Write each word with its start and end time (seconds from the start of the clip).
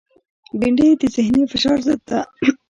بېنډۍ 0.59 0.89
د 1.01 1.03
ذهنی 1.15 1.43
فشار 1.51 1.77
ضد 1.87 2.01
ده 2.09 2.19